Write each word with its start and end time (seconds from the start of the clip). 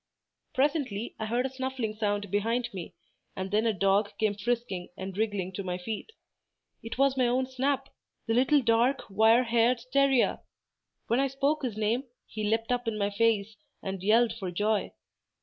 Presently, 0.55 1.13
I 1.19 1.27
heard 1.27 1.45
a 1.45 1.49
snuffling 1.49 1.93
sound 1.93 2.31
behind 2.31 2.69
me 2.73 2.95
and 3.35 3.51
then 3.51 3.67
a 3.67 3.71
dog 3.71 4.09
came 4.17 4.33
frisking 4.33 4.89
and 4.97 5.15
wriggling 5.15 5.51
to 5.51 5.63
my 5.63 5.77
feet. 5.77 6.11
It 6.81 6.97
was 6.97 7.15
my 7.15 7.27
own 7.27 7.45
Snap—the 7.45 8.33
little 8.33 8.63
dark, 8.63 9.03
wire 9.11 9.43
haired 9.43 9.83
terrier! 9.93 10.39
When 11.05 11.19
I 11.19 11.27
spoke 11.27 11.61
his 11.61 11.77
name, 11.77 12.05
he 12.25 12.43
leapt 12.43 12.71
up 12.71 12.87
in 12.87 12.97
my 12.97 13.11
face 13.11 13.55
and 13.83 14.01
yelled 14.01 14.33
for 14.33 14.49
joy. 14.49 14.91